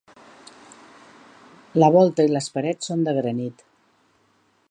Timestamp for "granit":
3.21-3.65